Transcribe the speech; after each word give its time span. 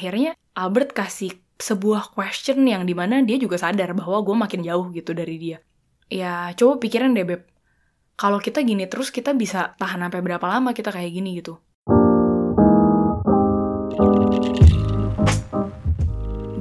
akhirnya 0.00 0.32
Albert 0.56 0.96
kasih 0.96 1.36
sebuah 1.60 2.16
question 2.16 2.64
yang 2.64 2.88
di 2.88 2.96
mana 2.96 3.20
dia 3.20 3.36
juga 3.36 3.60
sadar 3.60 3.92
bahwa 3.92 4.24
gue 4.24 4.32
makin 4.32 4.64
jauh 4.64 4.88
gitu 4.96 5.12
dari 5.12 5.36
dia. 5.36 5.60
Ya 6.08 6.48
coba 6.56 6.80
pikirin 6.80 7.12
deh 7.12 7.28
Beb, 7.28 7.44
kalau 8.16 8.40
kita 8.40 8.64
gini 8.64 8.88
terus 8.88 9.12
kita 9.12 9.36
bisa 9.36 9.76
tahan 9.76 10.00
sampai 10.08 10.24
berapa 10.24 10.40
lama 10.48 10.72
kita 10.72 10.88
kayak 10.88 11.12
gini 11.12 11.44
gitu. 11.44 11.60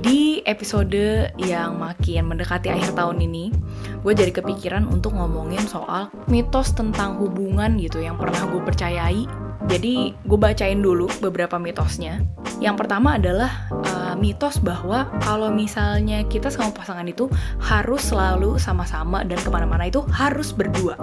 Di 0.04 0.44
episode 0.44 1.32
yang 1.40 1.80
makin 1.80 2.36
mendekati 2.36 2.76
akhir 2.76 2.92
tahun 2.92 3.24
ini, 3.24 3.56
gue 4.04 4.14
jadi 4.20 4.36
kepikiran 4.36 4.84
untuk 4.84 5.16
ngomongin 5.16 5.64
soal 5.64 6.12
mitos 6.28 6.76
tentang 6.76 7.16
hubungan 7.16 7.80
gitu 7.80 8.04
yang 8.04 8.20
pernah 8.20 8.44
gue 8.52 8.60
percayai. 8.60 9.49
Jadi 9.68 10.16
gue 10.16 10.40
bacain 10.40 10.80
dulu 10.80 11.12
beberapa 11.20 11.60
mitosnya. 11.60 12.24
Yang 12.64 12.86
pertama 12.86 13.20
adalah 13.20 13.68
uh, 13.72 14.16
mitos 14.16 14.64
bahwa 14.64 15.12
kalau 15.20 15.52
misalnya 15.52 16.24
kita 16.28 16.48
sama 16.48 16.72
pasangan 16.72 17.08
itu 17.08 17.28
harus 17.60 18.08
selalu 18.08 18.56
sama-sama 18.56 19.28
dan 19.28 19.40
ke 19.40 19.50
mana-mana 19.52 19.92
itu 19.92 20.00
harus 20.16 20.56
berdua. 20.56 20.96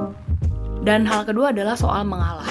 Dan 0.80 1.04
hal 1.04 1.28
kedua 1.28 1.52
adalah 1.52 1.76
soal 1.76 2.06
mengalah. 2.08 2.48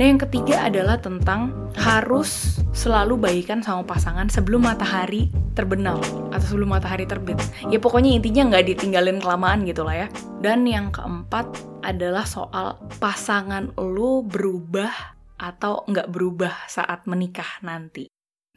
Nah 0.00 0.04
yang 0.08 0.16
ketiga 0.16 0.64
adalah 0.64 0.96
tentang 0.96 1.52
harus 1.76 2.56
selalu 2.72 3.20
baikan 3.20 3.60
sama 3.60 3.84
pasangan 3.84 4.32
sebelum 4.32 4.64
matahari 4.64 5.28
terbenam 5.52 6.00
atau 6.32 6.56
sebelum 6.56 6.72
matahari 6.72 7.04
terbit. 7.04 7.36
Ya 7.68 7.76
pokoknya 7.76 8.16
intinya 8.16 8.54
nggak 8.54 8.64
ditinggalin 8.72 9.20
kelamaan 9.20 9.68
gitu 9.68 9.84
lah 9.84 10.06
ya. 10.06 10.08
Dan 10.40 10.64
yang 10.64 10.88
keempat 10.88 11.69
adalah 11.80 12.28
soal 12.28 12.78
pasangan 13.00 13.74
lo 13.76 14.22
berubah 14.24 14.92
atau 15.40 15.88
nggak 15.88 16.12
berubah 16.12 16.68
saat 16.68 17.08
menikah 17.08 17.60
nanti. 17.64 18.06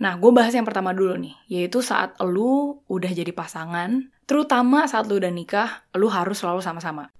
Nah, 0.03 0.19
gue 0.19 0.31
bahas 0.35 0.51
yang 0.51 0.67
pertama 0.67 0.91
dulu 0.91 1.15
nih, 1.15 1.35
yaitu 1.47 1.79
saat 1.79 2.17
lu 2.19 2.83
udah 2.91 3.11
jadi 3.13 3.31
pasangan, 3.31 4.11
terutama 4.27 4.83
saat 4.89 5.07
lu 5.07 5.21
udah 5.21 5.31
nikah, 5.31 5.87
lu 5.95 6.11
harus 6.11 6.43
selalu 6.43 6.59
sama-sama. 6.59 7.13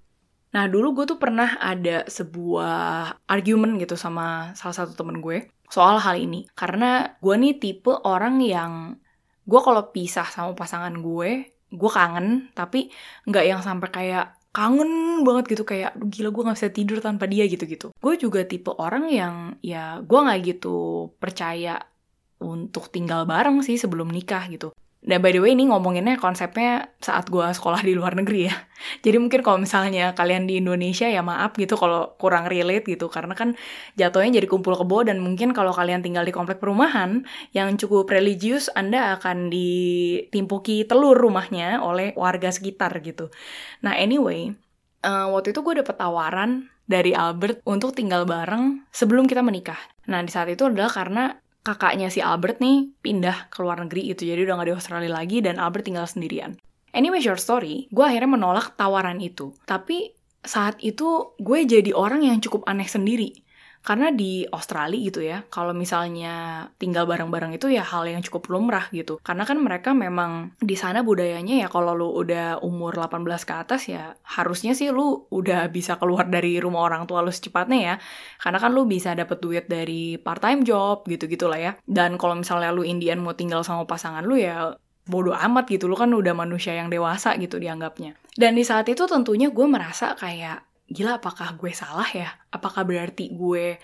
Nah, 0.54 0.70
dulu 0.70 1.02
gue 1.02 1.04
tuh 1.14 1.18
pernah 1.18 1.58
ada 1.58 2.06
sebuah 2.06 3.10
argumen 3.26 3.80
gitu 3.80 3.98
sama 3.98 4.54
salah 4.54 4.74
satu 4.74 4.94
temen 4.94 5.18
gue 5.18 5.50
soal 5.72 5.98
hal 5.98 6.14
ini. 6.18 6.46
Karena 6.54 7.14
gue 7.18 7.34
nih 7.34 7.58
tipe 7.58 7.90
orang 7.90 8.38
yang, 8.44 9.00
gue 9.48 9.60
kalau 9.62 9.90
pisah 9.90 10.26
sama 10.28 10.52
pasangan 10.52 10.94
gue, 10.98 11.56
gue 11.74 11.90
kangen, 11.90 12.54
tapi 12.54 12.90
nggak 13.26 13.44
yang 13.48 13.60
sampai 13.66 13.88
kayak 13.90 14.26
kangen 14.54 15.26
banget 15.26 15.58
gitu 15.58 15.66
kayak 15.66 15.98
gila 15.98 16.30
gue 16.30 16.42
nggak 16.46 16.58
bisa 16.62 16.70
tidur 16.70 16.98
tanpa 17.02 17.26
dia 17.26 17.44
gitu-gitu. 17.50 17.90
Gue 17.98 18.14
juga 18.14 18.46
tipe 18.46 18.70
orang 18.70 19.10
yang 19.10 19.34
ya 19.58 19.98
gue 19.98 20.18
nggak 20.24 20.40
gitu 20.54 21.10
percaya 21.18 21.82
untuk 22.38 22.86
tinggal 22.94 23.26
bareng 23.26 23.66
sih 23.66 23.74
sebelum 23.74 24.14
nikah 24.14 24.46
gitu. 24.46 24.70
Dan 25.04 25.20
by 25.20 25.36
the 25.36 25.40
way 25.44 25.52
ini 25.52 25.68
ngomonginnya 25.68 26.16
konsepnya 26.16 26.96
saat 26.96 27.28
gue 27.28 27.44
sekolah 27.44 27.84
di 27.84 27.92
luar 27.92 28.16
negeri 28.16 28.48
ya. 28.48 28.56
Jadi 29.04 29.20
mungkin 29.20 29.44
kalau 29.44 29.60
misalnya 29.60 30.16
kalian 30.16 30.48
di 30.48 30.64
Indonesia 30.64 31.04
ya 31.04 31.20
maaf 31.20 31.52
gitu 31.60 31.76
kalau 31.76 32.16
kurang 32.16 32.48
relate 32.48 32.88
gitu. 32.88 33.12
Karena 33.12 33.36
kan 33.36 33.52
jatuhnya 34.00 34.40
jadi 34.40 34.48
kumpul 34.48 34.80
kebo 34.80 35.04
dan 35.04 35.20
mungkin 35.20 35.52
kalau 35.52 35.76
kalian 35.76 36.00
tinggal 36.00 36.24
di 36.24 36.32
komplek 36.32 36.56
perumahan 36.56 37.28
yang 37.52 37.76
cukup 37.76 38.08
religius 38.08 38.72
Anda 38.72 39.20
akan 39.20 39.52
ditimpuki 39.52 40.88
telur 40.88 41.20
rumahnya 41.20 41.84
oleh 41.84 42.16
warga 42.16 42.48
sekitar 42.48 42.96
gitu. 43.04 43.28
Nah 43.84 43.92
anyway, 44.00 44.56
uh, 45.04 45.28
waktu 45.36 45.52
itu 45.52 45.60
gue 45.60 45.84
dapet 45.84 46.00
tawaran 46.00 46.72
dari 46.84 47.12
Albert 47.12 47.60
untuk 47.68 47.92
tinggal 47.92 48.24
bareng 48.24 48.88
sebelum 48.88 49.28
kita 49.28 49.44
menikah. 49.44 49.78
Nah 50.08 50.24
di 50.24 50.32
saat 50.32 50.48
itu 50.48 50.68
adalah 50.68 50.88
karena 50.88 51.43
kakaknya 51.64 52.12
si 52.12 52.20
Albert 52.20 52.60
nih 52.60 52.92
pindah 53.00 53.48
ke 53.48 53.58
luar 53.64 53.80
negeri 53.80 54.12
gitu, 54.12 54.28
jadi 54.28 54.44
udah 54.44 54.60
gak 54.60 54.68
di 54.68 54.74
Australia 54.76 55.12
lagi 55.16 55.40
dan 55.40 55.56
Albert 55.56 55.88
tinggal 55.88 56.04
sendirian. 56.04 56.60
Anyway, 56.94 57.18
short 57.18 57.42
story, 57.42 57.90
gue 57.90 58.04
akhirnya 58.04 58.38
menolak 58.38 58.76
tawaran 58.78 59.18
itu. 59.18 59.50
Tapi 59.66 60.14
saat 60.44 60.78
itu 60.84 61.34
gue 61.40 61.58
jadi 61.64 61.90
orang 61.96 62.22
yang 62.22 62.38
cukup 62.38 62.68
aneh 62.68 62.86
sendiri. 62.86 63.32
Karena 63.84 64.08
di 64.08 64.48
Australia 64.48 64.96
gitu 64.96 65.20
ya, 65.20 65.44
kalau 65.52 65.76
misalnya 65.76 66.66
tinggal 66.80 67.04
bareng-bareng 67.04 67.52
itu 67.60 67.68
ya 67.68 67.84
hal 67.84 68.08
yang 68.08 68.24
cukup 68.24 68.48
lumrah 68.48 68.88
gitu. 68.96 69.20
Karena 69.20 69.44
kan 69.44 69.60
mereka 69.60 69.92
memang 69.92 70.56
di 70.56 70.72
sana 70.72 71.04
budayanya 71.04 71.60
ya 71.60 71.68
kalau 71.68 71.92
lu 71.92 72.08
udah 72.16 72.64
umur 72.64 72.96
18 72.96 73.28
ke 73.44 73.54
atas 73.54 73.92
ya 73.92 74.16
harusnya 74.24 74.72
sih 74.72 74.88
lu 74.88 75.28
udah 75.28 75.68
bisa 75.68 76.00
keluar 76.00 76.24
dari 76.32 76.56
rumah 76.56 76.88
orang 76.88 77.04
tua 77.04 77.20
lu 77.20 77.28
secepatnya 77.28 77.78
ya. 77.84 77.94
Karena 78.40 78.56
kan 78.56 78.72
lu 78.72 78.88
bisa 78.88 79.12
dapet 79.12 79.44
duit 79.44 79.68
dari 79.68 80.16
part-time 80.16 80.64
job 80.64 81.04
gitu-gitu 81.04 81.44
lah 81.52 81.60
ya. 81.60 81.72
Dan 81.84 82.16
kalau 82.16 82.40
misalnya 82.40 82.72
lu 82.72 82.88
Indian 82.88 83.20
mau 83.20 83.36
tinggal 83.36 83.60
sama 83.68 83.84
pasangan 83.84 84.24
lu 84.24 84.40
ya 84.40 84.72
bodoh 85.04 85.36
amat 85.36 85.68
gitu 85.68 85.84
lu 85.84 86.00
kan 86.00 86.08
udah 86.08 86.32
manusia 86.32 86.72
yang 86.72 86.88
dewasa 86.88 87.36
gitu 87.36 87.60
dianggapnya. 87.60 88.16
Dan 88.32 88.56
di 88.56 88.64
saat 88.64 88.88
itu 88.88 89.04
tentunya 89.04 89.52
gue 89.52 89.66
merasa 89.68 90.16
kayak 90.16 90.73
gila 90.88 91.18
apakah 91.20 91.56
gue 91.56 91.72
salah 91.72 92.08
ya? 92.12 92.28
Apakah 92.52 92.84
berarti 92.84 93.32
gue 93.32 93.78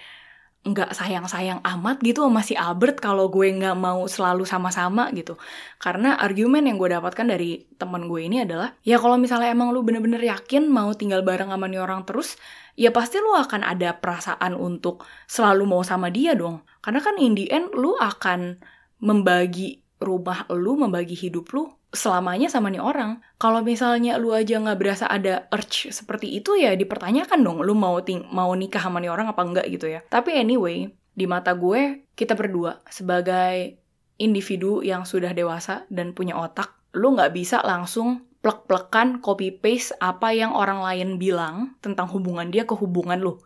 nggak 0.60 0.92
sayang-sayang 0.92 1.64
amat 1.64 2.04
gitu 2.04 2.20
sama 2.20 2.44
si 2.44 2.52
Albert 2.52 3.00
kalau 3.00 3.32
gue 3.32 3.48
nggak 3.48 3.72
mau 3.80 4.04
selalu 4.04 4.44
sama-sama 4.44 5.08
gitu. 5.16 5.40
Karena 5.80 6.20
argumen 6.20 6.68
yang 6.68 6.76
gue 6.76 6.92
dapatkan 6.92 7.24
dari 7.24 7.64
teman 7.80 8.04
gue 8.04 8.28
ini 8.28 8.44
adalah, 8.44 8.76
ya 8.84 9.00
kalau 9.00 9.16
misalnya 9.16 9.48
emang 9.48 9.72
lu 9.72 9.80
bener-bener 9.80 10.20
yakin 10.20 10.68
mau 10.68 10.92
tinggal 10.92 11.24
bareng 11.24 11.48
sama 11.48 11.64
nih 11.64 11.80
orang 11.80 12.04
terus, 12.04 12.36
ya 12.76 12.92
pasti 12.92 13.16
lu 13.24 13.32
akan 13.32 13.64
ada 13.64 13.96
perasaan 13.96 14.52
untuk 14.52 15.08
selalu 15.24 15.64
mau 15.64 15.80
sama 15.80 16.12
dia 16.12 16.36
dong. 16.36 16.60
Karena 16.84 17.00
kan 17.00 17.16
in 17.16 17.32
the 17.32 17.48
end 17.48 17.72
lu 17.72 17.96
akan 17.96 18.60
membagi 19.00 19.80
rumah 19.96 20.44
lu, 20.52 20.76
membagi 20.76 21.16
hidup 21.16 21.56
lu 21.56 21.72
selamanya 21.90 22.46
sama 22.46 22.70
nih 22.70 22.82
orang. 22.82 23.18
Kalau 23.36 23.62
misalnya 23.66 24.16
lu 24.16 24.30
aja 24.30 24.58
nggak 24.62 24.78
berasa 24.78 25.10
ada 25.10 25.50
urge 25.50 25.90
seperti 25.90 26.30
itu 26.38 26.54
ya 26.54 26.74
dipertanyakan 26.78 27.42
dong 27.42 27.58
lu 27.66 27.74
mau 27.74 27.98
ting 28.02 28.26
mau 28.30 28.54
nikah 28.54 28.82
sama 28.82 29.02
nih 29.02 29.10
orang 29.10 29.30
apa 29.30 29.42
enggak 29.42 29.66
gitu 29.70 29.90
ya. 29.90 30.00
Tapi 30.06 30.38
anyway, 30.38 30.90
di 31.14 31.26
mata 31.26 31.52
gue 31.52 32.06
kita 32.14 32.38
berdua 32.38 32.78
sebagai 32.86 33.80
individu 34.20 34.84
yang 34.84 35.08
sudah 35.08 35.32
dewasa 35.32 35.88
dan 35.88 36.12
punya 36.12 36.36
otak, 36.36 36.76
lu 36.94 37.16
nggak 37.16 37.32
bisa 37.32 37.64
langsung 37.64 38.28
plek-plekan 38.40 39.20
copy 39.20 39.52
paste 39.52 39.96
apa 40.00 40.32
yang 40.32 40.52
orang 40.56 40.80
lain 40.80 41.20
bilang 41.20 41.76
tentang 41.84 42.08
hubungan 42.08 42.48
dia 42.48 42.64
ke 42.64 42.72
hubungan 42.76 43.20
lu. 43.20 43.40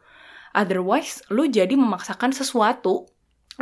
Otherwise, 0.54 1.22
lu 1.34 1.50
jadi 1.50 1.74
memaksakan 1.74 2.30
sesuatu 2.30 3.10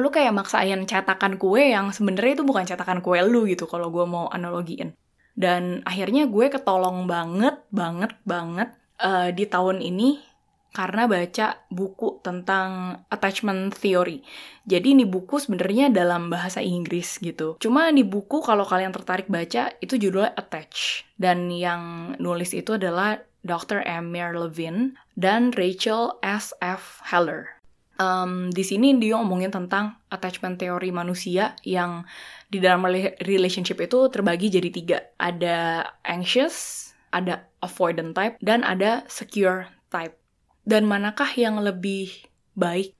lu 0.00 0.08
kayak 0.08 0.32
maksain 0.32 0.88
cetakan 0.88 1.36
kue 1.36 1.72
yang 1.72 1.92
sebenarnya 1.92 2.40
itu 2.40 2.44
bukan 2.48 2.64
cetakan 2.64 3.04
kue 3.04 3.20
lu 3.20 3.44
gitu 3.44 3.68
kalau 3.68 3.92
gue 3.92 4.04
mau 4.08 4.28
analogiin. 4.32 4.96
Dan 5.32 5.80
akhirnya 5.88 6.28
gue 6.28 6.52
ketolong 6.52 7.08
banget, 7.08 7.60
banget, 7.72 8.12
banget 8.24 8.72
uh, 9.00 9.32
di 9.32 9.44
tahun 9.48 9.80
ini 9.80 10.32
karena 10.72 11.04
baca 11.04 11.68
buku 11.68 12.24
tentang 12.24 13.00
attachment 13.12 13.76
theory. 13.76 14.24
Jadi 14.64 14.96
ini 14.96 15.04
buku 15.04 15.36
sebenarnya 15.36 15.92
dalam 15.92 16.32
bahasa 16.32 16.64
Inggris 16.64 17.20
gitu. 17.20 17.60
Cuma 17.60 17.92
di 17.92 18.00
buku 18.00 18.40
kalau 18.40 18.64
kalian 18.64 18.92
tertarik 18.96 19.28
baca 19.28 19.68
itu 19.84 20.00
judulnya 20.00 20.32
Attach 20.32 21.04
dan 21.20 21.52
yang 21.52 22.16
nulis 22.16 22.56
itu 22.56 22.80
adalah 22.80 23.20
Dr. 23.44 23.84
Amir 23.84 24.32
Levin 24.32 24.96
dan 25.12 25.52
Rachel 25.52 26.16
S. 26.24 26.56
F. 26.64 27.04
Heller 27.04 27.61
um, 28.00 28.48
di 28.52 28.64
sini 28.64 28.96
dia 28.96 29.18
ngomongin 29.18 29.52
tentang 29.52 29.98
attachment 30.08 30.60
teori 30.60 30.92
manusia 30.94 31.56
yang 31.66 32.06
di 32.48 32.60
dalam 32.60 32.84
relationship 33.24 33.80
itu 33.80 34.08
terbagi 34.12 34.52
jadi 34.52 34.68
tiga. 34.72 34.98
Ada 35.16 35.88
anxious, 36.04 36.90
ada 37.12 37.48
avoidant 37.64 38.12
type, 38.16 38.36
dan 38.40 38.64
ada 38.64 39.04
secure 39.08 39.68
type. 39.88 40.16
Dan 40.62 40.86
manakah 40.86 41.28
yang 41.34 41.58
lebih 41.58 42.12
baik? 42.54 42.94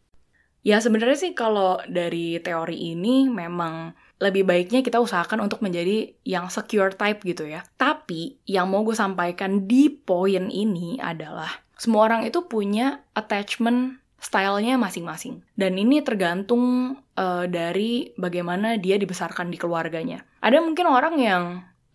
Ya 0.63 0.79
sebenarnya 0.79 1.19
sih 1.19 1.33
kalau 1.35 1.83
dari 1.91 2.39
teori 2.39 2.95
ini 2.95 3.27
memang 3.27 3.99
lebih 4.23 4.47
baiknya 4.47 4.87
kita 4.87 5.03
usahakan 5.03 5.43
untuk 5.43 5.59
menjadi 5.59 6.15
yang 6.23 6.47
secure 6.47 6.95
type 6.95 7.27
gitu 7.27 7.51
ya. 7.51 7.67
Tapi 7.75 8.39
yang 8.47 8.71
mau 8.71 8.87
gue 8.87 8.95
sampaikan 8.95 9.67
di 9.67 9.91
poin 9.91 10.47
ini 10.47 11.03
adalah 11.03 11.51
semua 11.75 12.07
orang 12.07 12.23
itu 12.23 12.47
punya 12.47 13.03
attachment 13.19 13.99
stylenya 14.23 14.79
masing-masing. 14.79 15.43
Dan 15.59 15.75
ini 15.75 15.99
tergantung 16.07 16.95
uh, 17.19 17.45
dari 17.51 18.15
bagaimana 18.15 18.79
dia 18.79 18.95
dibesarkan 18.97 19.51
di 19.51 19.59
keluarganya. 19.59 20.23
Ada 20.39 20.63
mungkin 20.63 20.87
orang 20.87 21.19
yang 21.19 21.45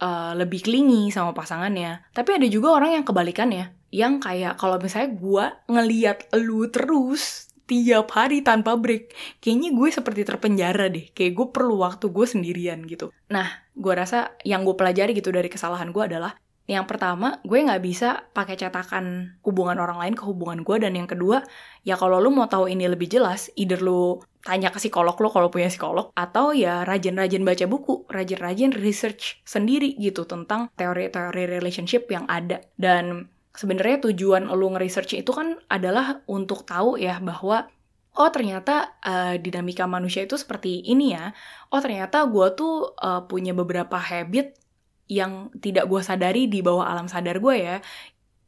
uh, 0.04 0.36
lebih 0.36 0.68
klingi 0.68 1.08
sama 1.10 1.32
pasangannya, 1.32 2.04
tapi 2.12 2.36
ada 2.36 2.48
juga 2.52 2.76
orang 2.76 3.00
yang 3.00 3.06
kebalikannya, 3.08 3.72
yang 3.96 4.20
kayak 4.20 4.60
kalau 4.60 4.76
misalnya 4.76 5.16
gue 5.16 5.46
ngeliat 5.72 6.28
lu 6.36 6.68
terus 6.68 7.48
tiap 7.68 8.16
hari 8.16 8.40
tanpa 8.44 8.80
break, 8.80 9.12
kayaknya 9.44 9.76
gue 9.76 9.88
seperti 9.92 10.24
terpenjara 10.24 10.88
deh. 10.88 11.12
Kayak 11.12 11.32
gue 11.36 11.48
perlu 11.52 11.84
waktu 11.84 12.08
gue 12.08 12.26
sendirian 12.28 12.80
gitu. 12.88 13.12
Nah, 13.28 13.68
gue 13.76 13.94
rasa 13.94 14.40
yang 14.48 14.64
gue 14.64 14.76
pelajari 14.76 15.12
gitu 15.12 15.36
dari 15.36 15.52
kesalahan 15.52 15.92
gue 15.92 16.04
adalah 16.04 16.40
Yang 16.68 16.86
pertama, 16.92 17.40
gue 17.48 17.64
nggak 17.64 17.80
bisa 17.80 18.28
pakai 18.36 18.60
cetakan 18.60 19.40
hubungan 19.48 19.80
orang 19.80 20.04
lain 20.04 20.16
ke 20.20 20.28
hubungan 20.28 20.68
gue. 20.68 20.84
Dan 20.84 21.00
yang 21.00 21.08
kedua, 21.08 21.40
ya 21.88 21.96
kalau 21.96 22.20
lu 22.20 22.28
mau 22.28 22.52
tahu 22.52 22.68
ini 22.68 22.92
lebih 22.92 23.08
jelas, 23.08 23.48
either 23.56 23.80
lu 23.80 24.20
tanya 24.44 24.68
ke 24.68 24.80
psikolog 24.80 25.16
lo 25.16 25.32
kalau 25.32 25.48
punya 25.48 25.72
psikolog, 25.72 26.12
atau 26.12 26.52
ya 26.52 26.84
rajin-rajin 26.84 27.48
baca 27.48 27.66
buku, 27.72 28.04
rajin-rajin 28.12 28.76
research 28.76 29.40
sendiri 29.48 29.96
gitu 29.96 30.28
tentang 30.28 30.68
teori-teori 30.76 31.48
relationship 31.48 32.12
yang 32.12 32.28
ada. 32.28 32.60
Dan 32.76 33.32
sebenarnya 33.56 34.12
tujuan 34.12 34.52
lu 34.52 34.68
nge-research 34.76 35.16
itu 35.16 35.32
kan 35.32 35.56
adalah 35.72 36.20
untuk 36.28 36.68
tahu 36.68 37.00
ya 37.00 37.24
bahwa 37.24 37.72
oh 38.18 38.30
ternyata 38.34 38.98
uh, 39.08 39.40
dinamika 39.40 39.88
manusia 39.88 40.28
itu 40.28 40.36
seperti 40.36 40.84
ini 40.84 41.16
ya. 41.16 41.32
Oh 41.72 41.80
ternyata 41.80 42.28
gue 42.28 42.48
tuh 42.60 42.92
uh, 42.98 43.24
punya 43.24 43.56
beberapa 43.56 43.96
habit 43.96 44.67
yang 45.08 45.52
tidak 45.64 45.88
gue 45.88 46.02
sadari 46.04 46.52
di 46.52 46.60
bawah 46.60 46.88
alam 46.88 47.08
sadar 47.08 47.40
gue 47.40 47.56
ya. 47.56 47.78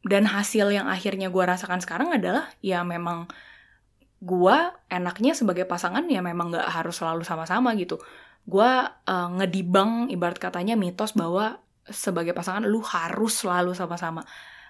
Dan 0.00 0.24
hasil 0.24 0.72
yang 0.72 0.88
akhirnya 0.88 1.28
gue 1.28 1.44
rasakan 1.44 1.84
sekarang 1.84 2.12
adalah 2.16 2.48
ya 2.64 2.80
memang 2.80 3.28
gue 4.20 4.56
enaknya 4.92 5.32
sebagai 5.32 5.64
pasangan 5.64 6.04
ya 6.08 6.20
memang 6.20 6.52
gak 6.52 6.68
harus 6.68 7.00
selalu 7.00 7.24
sama-sama 7.24 7.72
gitu. 7.76 8.00
Gue 8.44 8.68
uh, 8.88 9.28
ngedibang 9.36 10.08
ibarat 10.12 10.40
katanya 10.40 10.76
mitos 10.76 11.12
bahwa 11.16 11.60
sebagai 11.88 12.36
pasangan 12.36 12.64
lu 12.64 12.80
harus 12.84 13.44
selalu 13.44 13.72
sama-sama. 13.76 14.24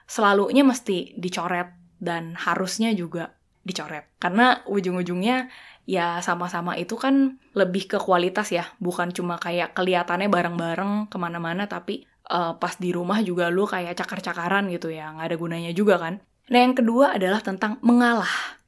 Selalunya 0.06 0.66
mesti 0.66 1.14
dicoret 1.18 1.70
dan 2.02 2.34
harusnya 2.34 2.90
juga 2.94 3.39
dicoret. 3.64 4.08
Karena 4.16 4.64
ujung-ujungnya 4.66 5.52
ya 5.88 6.22
sama-sama 6.22 6.76
itu 6.78 6.94
kan 6.94 7.40
lebih 7.56 7.90
ke 7.90 7.98
kualitas 7.98 8.54
ya, 8.54 8.68
bukan 8.78 9.10
cuma 9.10 9.36
kayak 9.40 9.74
kelihatannya 9.74 10.30
bareng-bareng 10.30 11.10
ke 11.10 11.16
mana-mana, 11.18 11.66
tapi 11.66 12.06
uh, 12.30 12.54
pas 12.56 12.74
di 12.78 12.94
rumah 12.94 13.20
juga 13.24 13.50
lu 13.50 13.66
kayak 13.66 13.96
cakar-cakaran 13.98 14.70
gitu 14.70 14.92
ya, 14.92 15.10
nggak 15.12 15.26
ada 15.34 15.36
gunanya 15.36 15.72
juga 15.74 15.98
kan. 15.98 16.22
Nah 16.50 16.58
yang 16.62 16.74
kedua 16.74 17.16
adalah 17.18 17.42
tentang 17.42 17.78
mengalah. 17.82 18.58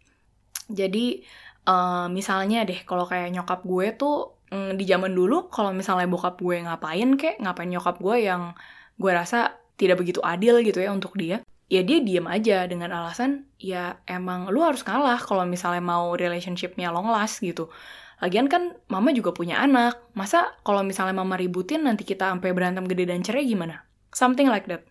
Jadi 0.66 1.22
uh, 1.68 2.06
misalnya 2.10 2.66
deh 2.66 2.82
kalau 2.86 3.04
kayak 3.06 3.30
nyokap 3.34 3.60
gue 3.62 3.86
tuh 3.94 4.16
mm, 4.50 4.78
di 4.78 4.84
zaman 4.88 5.12
dulu 5.12 5.52
kalau 5.52 5.70
misalnya 5.74 6.08
bokap 6.10 6.38
gue 6.38 6.62
ngapain 6.62 7.10
kek, 7.18 7.38
ngapain 7.42 7.70
nyokap 7.70 7.98
gue 7.98 8.16
yang 8.24 8.54
gue 8.98 9.12
rasa 9.12 9.62
tidak 9.76 9.98
begitu 9.98 10.22
adil 10.22 10.62
gitu 10.62 10.78
ya 10.78 10.94
untuk 10.94 11.18
dia 11.18 11.42
ya 11.72 11.80
dia 11.80 12.04
diem 12.04 12.28
aja 12.28 12.68
dengan 12.68 12.92
alasan 12.92 13.48
ya 13.56 13.96
emang 14.04 14.52
lu 14.52 14.60
harus 14.60 14.84
kalah 14.84 15.16
kalau 15.16 15.48
misalnya 15.48 15.80
mau 15.80 16.12
relationshipnya 16.12 16.92
long 16.92 17.08
last 17.08 17.40
gitu. 17.40 17.72
Lagian 18.20 18.52
kan 18.52 18.76
mama 18.92 19.16
juga 19.16 19.32
punya 19.32 19.56
anak. 19.56 19.96
Masa 20.12 20.52
kalau 20.68 20.84
misalnya 20.84 21.16
mama 21.16 21.40
ributin 21.40 21.88
nanti 21.88 22.04
kita 22.04 22.28
sampai 22.28 22.52
berantem 22.52 22.84
gede 22.84 23.08
dan 23.08 23.24
cerai 23.24 23.48
gimana? 23.48 23.88
Something 24.12 24.52
like 24.52 24.68
that. 24.68 24.84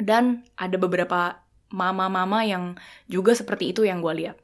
Dan 0.00 0.48
ada 0.56 0.80
beberapa 0.80 1.44
mama-mama 1.70 2.40
yang 2.42 2.80
juga 3.06 3.36
seperti 3.36 3.76
itu 3.76 3.84
yang 3.84 4.00
gue 4.00 4.24
lihat. 4.24 4.40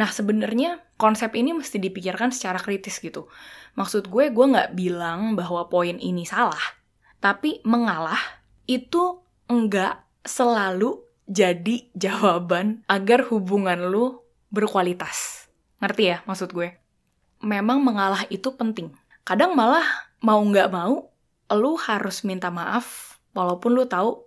Nah 0.00 0.08
sebenarnya 0.08 0.80
konsep 0.96 1.36
ini 1.36 1.52
mesti 1.52 1.76
dipikirkan 1.76 2.32
secara 2.32 2.56
kritis 2.58 2.98
gitu. 2.98 3.28
Maksud 3.76 4.08
gue, 4.10 4.32
gue 4.32 4.46
nggak 4.48 4.74
bilang 4.74 5.36
bahwa 5.36 5.68
poin 5.70 6.00
ini 6.00 6.24
salah. 6.24 6.58
Tapi 7.20 7.62
mengalah 7.62 8.18
itu 8.66 9.22
enggak 9.46 10.02
selalu 10.26 11.07
jadi 11.28 11.92
jawaban 11.92 12.82
agar 12.88 13.28
hubungan 13.28 13.92
lu 13.92 14.24
berkualitas. 14.48 15.46
Ngerti 15.78 16.16
ya 16.16 16.18
maksud 16.24 16.56
gue? 16.56 16.74
Memang 17.44 17.84
mengalah 17.84 18.24
itu 18.32 18.50
penting. 18.56 18.90
Kadang 19.22 19.52
malah 19.52 19.84
mau 20.24 20.40
nggak 20.40 20.72
mau, 20.72 21.12
lu 21.52 21.72
harus 21.78 22.24
minta 22.24 22.48
maaf 22.48 23.20
walaupun 23.36 23.76
lu 23.76 23.84
tahu 23.84 24.24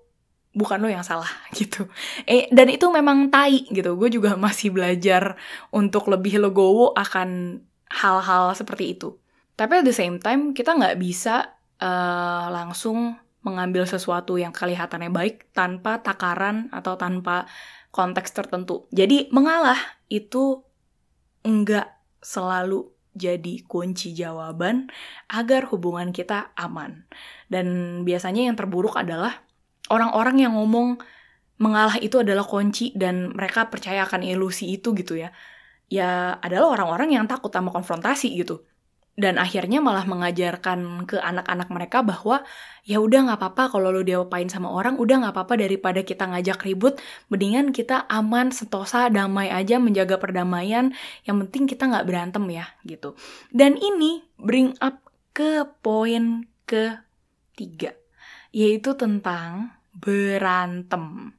bukan 0.54 0.78
lu 0.80 0.94
yang 0.94 1.04
salah 1.04 1.28
gitu. 1.58 1.90
Eh 2.30 2.48
dan 2.54 2.70
itu 2.70 2.88
memang 2.94 3.34
tai 3.34 3.66
gitu. 3.68 3.98
Gue 3.98 4.14
juga 4.14 4.38
masih 4.46 4.70
belajar 4.72 5.36
untuk 5.74 6.08
lebih 6.08 6.38
legowo 6.38 6.94
akan 6.94 7.60
hal-hal 7.92 8.54
seperti 8.56 8.96
itu. 8.96 9.18
Tapi 9.58 9.84
at 9.84 9.86
the 9.86 9.96
same 9.96 10.22
time 10.22 10.56
kita 10.56 10.78
nggak 10.78 10.96
bisa 11.02 11.58
uh, 11.82 12.48
langsung 12.54 13.18
mengambil 13.42 13.90
sesuatu 13.90 14.38
yang 14.38 14.54
kelihatannya 14.54 15.10
baik 15.10 15.50
tanpa 15.54 16.02
takaran 16.02 16.70
atau 16.70 16.94
tanpa 16.98 17.50
konteks 17.90 18.32
tertentu. 18.32 18.86
Jadi 18.94 19.34
mengalah 19.34 19.78
itu 20.08 20.62
enggak 21.42 21.90
selalu 22.22 22.94
jadi 23.12 23.66
kunci 23.68 24.16
jawaban 24.16 24.88
agar 25.28 25.68
hubungan 25.74 26.14
kita 26.16 26.56
aman. 26.56 27.10
Dan 27.52 28.02
biasanya 28.08 28.48
yang 28.48 28.56
terburuk 28.56 28.96
adalah 28.96 29.44
orang-orang 29.92 30.48
yang 30.48 30.54
ngomong 30.56 31.02
mengalah 31.62 32.00
itu 32.00 32.22
adalah 32.24 32.48
kunci 32.48 32.96
dan 32.96 33.36
mereka 33.36 33.68
percaya 33.68 34.08
akan 34.08 34.24
ilusi 34.24 34.80
itu 34.80 34.94
gitu 34.96 35.20
ya. 35.20 35.34
Ya 35.92 36.40
adalah 36.40 36.80
orang-orang 36.80 37.20
yang 37.20 37.26
takut 37.28 37.52
sama 37.52 37.74
konfrontasi 37.74 38.32
gitu 38.40 38.64
dan 39.20 39.36
akhirnya 39.36 39.84
malah 39.84 40.08
mengajarkan 40.08 41.04
ke 41.04 41.20
anak-anak 41.20 41.68
mereka 41.68 42.00
bahwa 42.00 42.48
ya 42.88 43.04
udah 43.04 43.28
nggak 43.28 43.40
apa-apa 43.44 43.64
kalau 43.76 43.92
lo 43.92 44.02
diapain 44.08 44.48
sama 44.48 44.72
orang 44.72 44.96
udah 44.96 45.28
nggak 45.28 45.36
apa-apa 45.36 45.60
daripada 45.60 46.00
kita 46.02 46.32
ngajak 46.32 46.64
ribut 46.64 46.96
mendingan 47.28 47.76
kita 47.76 48.08
aman 48.08 48.56
sentosa 48.56 49.12
damai 49.12 49.52
aja 49.52 49.84
menjaga 49.84 50.16
perdamaian 50.16 50.96
yang 51.28 51.38
penting 51.44 51.68
kita 51.68 51.92
nggak 51.92 52.08
berantem 52.08 52.44
ya 52.56 52.66
gitu. 52.88 53.20
Dan 53.52 53.76
ini 53.76 54.24
bring 54.40 54.80
up 54.80 55.04
ke 55.36 55.68
poin 55.84 56.48
ketiga 56.64 57.92
yaitu 58.56 58.96
tentang 58.96 59.76
berantem. 59.92 61.36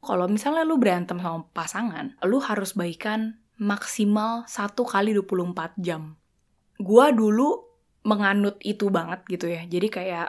Kalau 0.00 0.30
misalnya 0.30 0.62
lu 0.62 0.78
berantem 0.78 1.18
sama 1.18 1.42
pasangan 1.50 2.14
lu 2.22 2.38
harus 2.38 2.78
baikan 2.78 3.42
maksimal 3.60 4.46
satu 4.48 4.88
kali 4.88 5.12
24 5.12 5.76
jam 5.76 6.19
gue 6.80 7.06
dulu 7.12 7.48
menganut 8.08 8.56
itu 8.64 8.88
banget 8.88 9.20
gitu 9.28 9.46
ya. 9.52 9.62
Jadi 9.68 9.88
kayak 9.92 10.28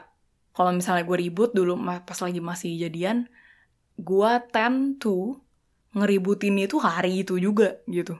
kalau 0.51 0.75
misalnya 0.75 1.07
gue 1.07 1.18
ribut 1.18 1.56
dulu 1.56 1.80
pas 2.03 2.19
lagi 2.19 2.44
masih 2.44 2.75
jadian, 2.75 3.31
gue 3.95 4.31
tend 4.51 5.00
to 5.00 5.39
ngeributin 5.95 6.59
itu 6.59 6.75
hari 6.80 7.24
itu 7.24 7.39
juga 7.39 7.80
gitu. 7.88 8.19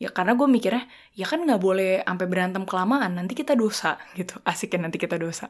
Ya 0.00 0.08
karena 0.10 0.34
gue 0.34 0.48
mikirnya, 0.48 0.88
ya 1.14 1.28
kan 1.28 1.44
nggak 1.44 1.60
boleh 1.60 2.00
sampai 2.02 2.26
berantem 2.26 2.64
kelamaan, 2.66 3.14
nanti 3.14 3.38
kita 3.38 3.54
dosa 3.54 4.00
gitu. 4.18 4.42
Asik 4.42 4.74
ya 4.74 4.78
nanti 4.82 4.98
kita 4.98 5.14
dosa. 5.14 5.46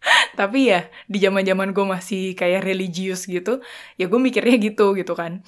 Tapi 0.38 0.72
ya 0.72 0.88
di 1.04 1.20
zaman 1.20 1.44
zaman 1.44 1.68
gue 1.76 1.84
masih 1.84 2.32
kayak 2.32 2.64
religius 2.64 3.28
gitu, 3.28 3.60
ya 4.00 4.08
gue 4.08 4.20
mikirnya 4.20 4.56
gitu 4.56 4.96
gitu 4.96 5.12
kan. 5.12 5.44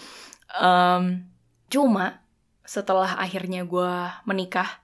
Um, 0.53 1.25
cuma 1.73 2.20
setelah 2.69 3.17
akhirnya 3.17 3.65
gue 3.65 3.93
menikah 4.29 4.81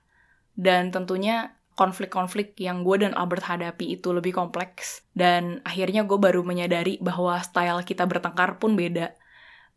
dan 0.59 0.91
tentunya 0.91 1.55
konflik-konflik 1.79 2.59
yang 2.59 2.83
gue 2.83 3.07
dan 3.07 3.15
Albert 3.15 3.47
hadapi 3.47 3.95
itu 3.95 4.11
lebih 4.11 4.35
kompleks. 4.35 5.07
Dan 5.15 5.63
akhirnya 5.63 6.03
gue 6.03 6.19
baru 6.19 6.43
menyadari 6.43 6.99
bahwa 6.99 7.39
style 7.39 7.87
kita 7.87 8.03
bertengkar 8.03 8.59
pun 8.59 8.75
beda. 8.75 9.15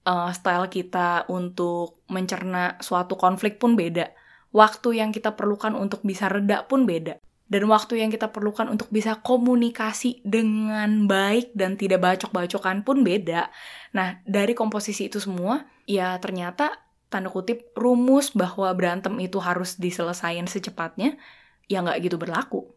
Uh, 0.02 0.34
style 0.34 0.66
kita 0.66 1.30
untuk 1.30 2.02
mencerna 2.10 2.74
suatu 2.82 3.14
konflik 3.14 3.62
pun 3.62 3.78
beda. 3.78 4.10
Waktu 4.50 4.98
yang 4.98 5.14
kita 5.14 5.38
perlukan 5.38 5.78
untuk 5.78 6.02
bisa 6.02 6.26
reda 6.26 6.66
pun 6.66 6.90
beda. 6.90 7.22
Dan 7.46 7.70
waktu 7.70 8.02
yang 8.02 8.10
kita 8.10 8.34
perlukan 8.34 8.66
untuk 8.66 8.90
bisa 8.90 9.22
komunikasi 9.22 10.26
dengan 10.26 11.06
baik 11.06 11.54
dan 11.54 11.78
tidak 11.78 12.02
bacok-bacokan 12.02 12.82
pun 12.82 13.06
beda. 13.06 13.46
Nah, 13.94 14.18
dari 14.26 14.58
komposisi 14.58 15.06
itu 15.06 15.22
semua, 15.22 15.62
ya 15.86 16.18
ternyata 16.18 16.81
tanda 17.12 17.28
kutip 17.28 17.76
rumus 17.76 18.32
bahwa 18.32 18.72
berantem 18.72 19.12
itu 19.20 19.36
harus 19.36 19.76
diselesaikan 19.76 20.48
secepatnya 20.48 21.20
ya 21.68 21.84
nggak 21.84 22.08
gitu 22.08 22.16
berlaku. 22.16 22.72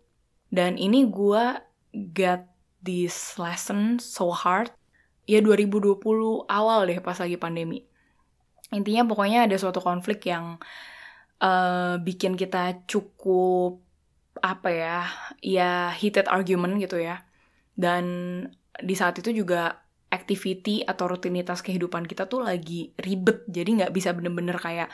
Dan 0.51 0.75
ini 0.75 1.07
gue 1.07 1.59
get 2.11 2.51
this 2.83 3.39
lesson 3.39 3.97
so 3.97 4.29
hard. 4.35 4.69
Ya 5.25 5.41
2020 5.41 5.97
awal 6.45 6.79
deh 6.85 6.99
pas 7.01 7.17
lagi 7.17 7.39
pandemi. 7.39 7.87
Intinya 8.69 9.07
pokoknya 9.07 9.47
ada 9.47 9.55
suatu 9.57 9.81
konflik 9.81 10.27
yang 10.27 10.61
uh, 11.41 11.97
bikin 12.03 12.37
kita 12.37 12.85
cukup 12.85 13.81
apa 14.43 14.67
ya 14.67 14.99
ya 15.39 15.71
heated 15.95 16.27
argument 16.29 16.77
gitu 16.77 16.99
ya. 17.01 17.23
Dan 17.73 18.05
di 18.75 18.95
saat 18.95 19.17
itu 19.17 19.31
juga 19.31 19.84
activity 20.15 20.81
atau 20.87 21.11
rutinitas 21.11 21.59
kehidupan 21.59 22.07
kita 22.07 22.31
tuh 22.31 22.47
lagi 22.47 22.95
ribet. 22.95 23.43
Jadi 23.51 23.83
nggak 23.83 23.91
bisa 23.91 24.15
bener-bener 24.15 24.55
kayak 24.55 24.87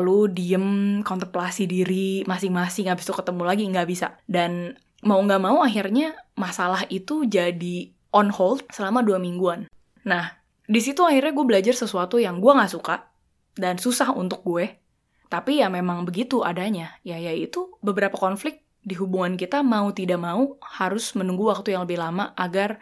lu 0.00 0.26
diem 0.26 1.00
kontemplasi 1.06 1.68
diri 1.68 2.24
masing-masing 2.26 2.90
habis 2.90 3.04
itu 3.04 3.14
ketemu 3.14 3.42
lagi 3.44 3.62
nggak 3.68 3.88
bisa. 3.88 4.16
Dan 4.24 4.72
mau 5.04 5.20
nggak 5.20 5.42
mau 5.44 5.60
akhirnya 5.60 6.16
masalah 6.34 6.88
itu 6.88 7.28
jadi 7.28 7.92
on 8.16 8.32
hold 8.32 8.64
selama 8.72 9.04
dua 9.04 9.20
mingguan. 9.20 9.68
Nah 10.08 10.40
di 10.64 10.80
situ 10.80 11.04
akhirnya 11.04 11.36
gue 11.36 11.44
belajar 11.44 11.76
sesuatu 11.76 12.16
yang 12.16 12.40
gue 12.40 12.48
nggak 12.48 12.72
suka 12.72 13.12
dan 13.54 13.76
susah 13.76 14.16
untuk 14.16 14.40
gue. 14.42 14.80
Tapi 15.28 15.60
ya 15.60 15.68
memang 15.68 16.08
begitu 16.08 16.40
adanya. 16.40 16.96
Ya 17.04 17.20
yaitu 17.20 17.76
beberapa 17.84 18.16
konflik 18.16 18.64
di 18.84 18.94
hubungan 19.00 19.40
kita 19.40 19.64
mau 19.64 19.88
tidak 19.96 20.20
mau 20.20 20.60
harus 20.60 21.16
menunggu 21.16 21.48
waktu 21.48 21.72
yang 21.72 21.88
lebih 21.88 21.98
lama 22.00 22.36
agar 22.36 22.76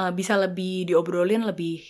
uh, 0.00 0.12
bisa 0.16 0.40
lebih 0.40 0.88
diobrolin 0.88 1.44
lebih 1.44 1.84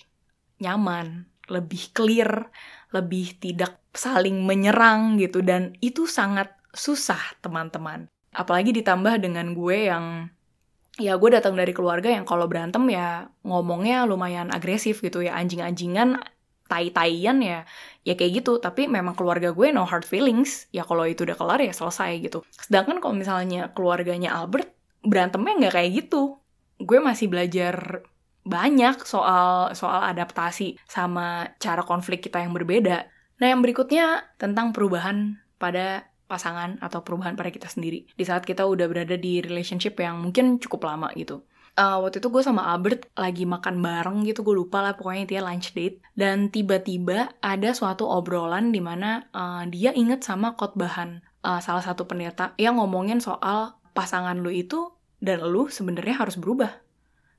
nyaman, 0.58 1.30
lebih 1.46 1.94
clear, 1.94 2.50
lebih 2.90 3.38
tidak 3.38 3.78
saling 3.94 4.42
menyerang 4.42 5.16
gitu. 5.22 5.40
Dan 5.40 5.78
itu 5.78 6.10
sangat 6.10 6.50
susah 6.74 7.38
teman-teman. 7.38 8.10
Apalagi 8.34 8.74
ditambah 8.74 9.22
dengan 9.22 9.54
gue 9.54 9.90
yang 9.90 10.30
ya 11.00 11.16
gue 11.16 11.30
datang 11.32 11.56
dari 11.56 11.72
keluarga 11.72 12.12
yang 12.12 12.28
kalau 12.28 12.44
berantem 12.50 12.84
ya 12.92 13.30
ngomongnya 13.46 14.04
lumayan 14.06 14.50
agresif 14.50 15.00
gitu 15.00 15.22
ya. 15.24 15.38
Anjing-anjingan 15.38 16.18
tai-taian 16.70 17.38
ya 17.42 17.58
ya 18.06 18.14
kayak 18.14 18.44
gitu. 18.44 18.62
Tapi 18.62 18.86
memang 18.86 19.18
keluarga 19.18 19.50
gue 19.50 19.70
no 19.74 19.86
hard 19.88 20.06
feelings. 20.06 20.70
Ya 20.70 20.86
kalau 20.86 21.08
itu 21.08 21.26
udah 21.26 21.34
kelar 21.38 21.58
ya 21.62 21.72
selesai 21.74 22.20
gitu. 22.22 22.44
Sedangkan 22.52 23.02
kalau 23.02 23.16
misalnya 23.16 23.72
keluarganya 23.74 24.36
Albert 24.38 24.70
berantemnya 25.00 25.56
nggak 25.66 25.74
kayak 25.80 25.90
gitu 26.04 26.39
gue 26.80 26.98
masih 26.98 27.28
belajar 27.28 28.04
banyak 28.40 29.04
soal 29.04 29.76
soal 29.76 30.00
adaptasi 30.00 30.80
sama 30.88 31.52
cara 31.60 31.84
konflik 31.84 32.24
kita 32.24 32.40
yang 32.40 32.56
berbeda 32.56 33.04
nah 33.36 33.46
yang 33.46 33.60
berikutnya 33.60 34.24
tentang 34.40 34.72
perubahan 34.72 35.40
pada 35.60 36.10
pasangan 36.30 36.78
atau 36.78 37.02
perubahan 37.02 37.34
pada 37.34 37.50
kita 37.50 37.66
sendiri 37.66 38.06
di 38.14 38.22
saat 38.22 38.46
kita 38.46 38.62
udah 38.62 38.86
berada 38.86 39.18
di 39.18 39.42
relationship 39.42 39.98
yang 39.98 40.22
mungkin 40.22 40.62
cukup 40.62 40.86
lama 40.86 41.10
gitu. 41.18 41.42
Uh, 41.74 42.02
waktu 42.02 42.22
itu 42.22 42.30
gue 42.30 42.42
sama 42.42 42.70
Albert 42.70 43.10
lagi 43.18 43.46
makan 43.46 43.82
bareng 43.82 44.22
gitu, 44.26 44.46
gue 44.46 44.54
lupa 44.54 44.82
lah 44.82 44.94
pokoknya 44.94 45.26
dia 45.26 45.40
lunch 45.42 45.74
date. 45.74 46.02
Dan 46.14 46.50
tiba-tiba 46.50 47.34
ada 47.42 47.70
suatu 47.74 48.06
obrolan 48.06 48.70
di 48.70 48.78
mana 48.78 49.26
uh, 49.34 49.66
dia 49.66 49.90
inget 49.94 50.22
sama 50.22 50.54
khotbahan 50.54 51.22
uh, 51.42 51.58
salah 51.58 51.82
satu 51.82 52.06
pendeta 52.06 52.54
yang 52.60 52.78
ngomongin 52.78 53.18
soal 53.18 53.80
pasangan 53.94 54.38
lu 54.38 54.54
itu 54.54 54.92
dan 55.20 55.44
lu 55.44 55.68
sebenarnya 55.68 56.20
harus 56.20 56.40
berubah 56.40 56.80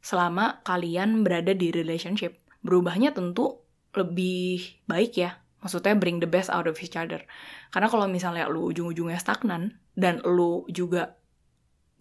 selama 0.02 0.62
kalian 0.66 1.26
berada 1.26 1.54
di 1.54 1.70
relationship. 1.74 2.38
Berubahnya 2.62 3.14
tentu 3.14 3.62
lebih 3.94 4.82
baik 4.86 5.18
ya, 5.18 5.42
Maksudnya 5.62 5.94
bring 5.94 6.18
the 6.18 6.30
best 6.30 6.50
out 6.50 6.66
of 6.66 6.82
each 6.82 6.98
other. 6.98 7.22
Karena 7.70 7.88
kalau 7.88 8.10
misalnya 8.10 8.50
lu 8.50 8.74
ujung-ujungnya 8.74 9.22
stagnan 9.22 9.78
dan 9.94 10.18
lu 10.26 10.66
juga 10.66 11.22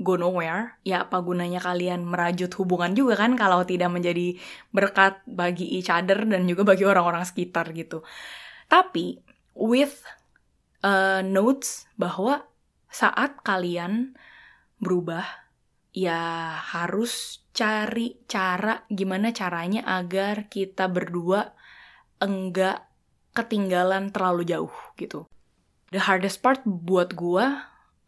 go 0.01 0.17
nowhere, 0.17 0.81
ya 0.81 1.05
apa 1.05 1.21
gunanya 1.21 1.61
kalian 1.61 2.09
merajut 2.09 2.49
hubungan 2.57 2.97
juga 2.97 3.21
kan 3.21 3.37
kalau 3.37 3.61
tidak 3.69 3.93
menjadi 3.93 4.41
berkat 4.73 5.21
bagi 5.29 5.69
each 5.77 5.93
other 5.93 6.25
dan 6.25 6.49
juga 6.49 6.65
bagi 6.65 6.89
orang-orang 6.89 7.21
sekitar 7.29 7.69
gitu. 7.77 8.01
Tapi 8.65 9.21
with 9.53 10.01
uh, 10.81 11.21
notes 11.21 11.85
bahwa 12.01 12.49
saat 12.89 13.45
kalian 13.45 14.17
berubah, 14.81 15.29
ya 15.91 16.55
harus 16.59 17.43
cari 17.51 18.23
cara 18.31 18.87
gimana 18.87 19.35
caranya 19.35 19.83
agar 19.85 20.47
kita 20.47 20.87
berdua 20.87 21.53
enggak 22.23 22.87
ketinggalan 23.35 24.11
terlalu 24.15 24.47
jauh 24.47 24.75
gitu. 24.99 25.27
The 25.91 26.03
hardest 26.03 26.39
part 26.43 26.63
buat 26.67 27.15
gue 27.19 27.47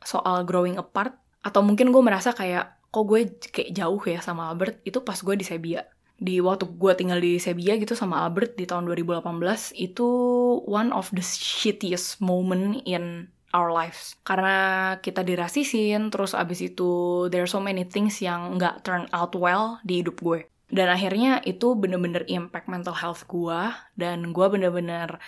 soal 0.02 0.46
growing 0.46 0.78
apart, 0.78 1.14
atau 1.42 1.62
mungkin 1.62 1.90
gue 1.90 2.02
merasa 2.02 2.30
kayak, 2.34 2.78
kok 2.90 3.04
gue 3.06 3.20
kayak 3.50 3.70
jauh 3.74 4.02
ya 4.06 4.22
sama 4.22 4.50
Albert, 4.50 4.82
itu 4.86 5.02
pas 5.02 5.18
gue 5.18 5.34
di 5.34 5.46
Sebia. 5.46 5.86
Di 6.22 6.38
waktu 6.38 6.70
gue 6.70 6.92
tinggal 6.94 7.18
di 7.18 7.42
Sebia 7.42 7.74
gitu 7.78 7.98
sama 7.98 8.22
Albert 8.22 8.54
di 8.54 8.66
tahun 8.66 8.86
2018, 8.86 9.74
itu 9.74 10.08
one 10.66 10.94
of 10.94 11.10
the 11.10 11.22
shittiest 11.22 12.22
moment 12.22 12.78
in 12.86 13.30
our 13.52 13.70
lives. 13.70 14.16
Karena 14.24 14.56
kita 14.98 15.22
dirasisin, 15.22 16.08
terus 16.08 16.32
abis 16.32 16.72
itu 16.72 17.24
there 17.28 17.44
are 17.44 17.50
so 17.50 17.60
many 17.60 17.84
things 17.86 18.18
yang 18.18 18.56
nggak 18.58 18.82
turn 18.82 19.06
out 19.12 19.32
well 19.36 19.78
di 19.86 20.00
hidup 20.00 20.18
gue. 20.20 20.48
Dan 20.72 20.88
akhirnya 20.88 21.44
itu 21.44 21.76
bener-bener 21.76 22.24
impact 22.32 22.66
mental 22.66 22.96
health 22.96 23.28
gue 23.28 23.60
dan 23.94 24.32
gue 24.32 24.46
bener-bener 24.48 25.20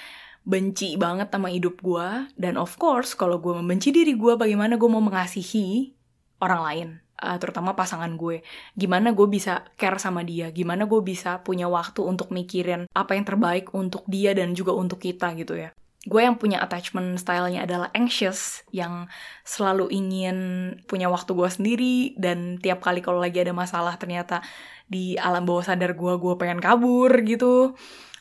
benci 0.45 0.97
banget 0.97 1.33
sama 1.33 1.49
hidup 1.49 1.81
gue 1.81 2.29
dan 2.37 2.61
of 2.61 2.77
course 2.77 3.17
kalau 3.17 3.41
gue 3.41 3.57
membenci 3.57 3.89
diri 3.89 4.13
gue 4.13 4.37
bagaimana 4.37 4.77
gue 4.77 4.89
mau 4.93 5.01
mengasihi 5.01 5.97
orang 6.45 6.61
lain 6.61 6.89
uh, 7.21 7.37
terutama 7.41 7.73
pasangan 7.73 8.13
gue? 8.17 8.45
Gimana 8.77 9.17
gue 9.17 9.29
bisa 9.29 9.65
care 9.77 9.97
sama 10.01 10.21
dia? 10.25 10.53
Gimana 10.53 10.85
gue 10.85 11.01
bisa 11.01 11.41
punya 11.41 11.69
waktu 11.69 12.05
untuk 12.05 12.33
mikirin 12.33 12.89
apa 12.93 13.17
yang 13.17 13.25
terbaik 13.25 13.73
untuk 13.73 14.05
dia 14.09 14.33
dan 14.33 14.53
juga 14.53 14.73
untuk 14.77 15.01
kita 15.01 15.33
gitu 15.37 15.57
ya 15.57 15.73
gue 16.05 16.21
yang 16.21 16.37
punya 16.37 16.61
attachment 16.61 17.17
stylenya 17.17 17.65
adalah 17.65 17.89
anxious 17.97 18.61
yang 18.69 19.09
selalu 19.43 19.89
ingin 19.89 20.39
punya 20.85 21.09
waktu 21.09 21.33
gue 21.33 21.49
sendiri 21.49 21.97
dan 22.21 22.61
tiap 22.61 22.85
kali 22.85 23.01
kalau 23.01 23.21
lagi 23.21 23.41
ada 23.41 23.57
masalah 23.57 23.97
ternyata 23.97 24.45
di 24.85 25.17
alam 25.17 25.49
bawah 25.49 25.65
sadar 25.65 25.97
gue 25.97 26.13
gue 26.21 26.35
pengen 26.37 26.61
kabur 26.61 27.09
gitu. 27.25 27.73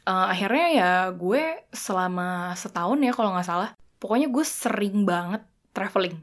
Uh, 0.04 0.28
akhirnya 0.28 0.68
ya 0.76 0.92
gue 1.16 1.64
selama 1.72 2.56
setahun 2.60 3.00
ya 3.00 3.16
kalau 3.16 3.32
nggak 3.32 3.48
salah 3.48 3.72
pokoknya 4.04 4.28
gue 4.28 4.44
sering 4.44 5.08
banget 5.08 5.48
traveling 5.72 6.20